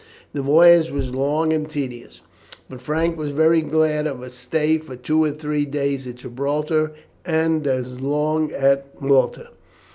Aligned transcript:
The 0.33 0.41
voyage 0.41 0.89
was 0.89 1.13
long 1.13 1.53
and 1.53 1.69
tedious, 1.69 2.21
but 2.67 2.81
Frank 2.81 3.19
was 3.19 3.33
very 3.33 3.61
glad 3.61 4.07
of 4.07 4.23
a 4.23 4.31
stay 4.31 4.79
for 4.79 4.95
two 4.95 5.23
or 5.23 5.29
three 5.29 5.63
days 5.63 6.07
at 6.07 6.15
Gibraltar, 6.15 6.93
and 7.23 7.67
as 7.67 8.01
long 8.01 8.51
at 8.51 8.99
Malta. 8.99 9.49